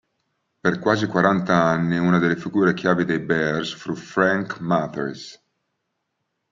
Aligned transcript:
Per 0.61 0.79
quasi 0.79 1.05
quaranta 1.05 1.61
anni 1.61 1.99
una 1.99 2.17
delle 2.17 2.35
figure 2.35 2.73
chiave 2.73 3.05
dei 3.05 3.19
Bears 3.19 3.73
fu 3.75 3.93
Frank 3.93 4.59
Mathers. 4.59 5.39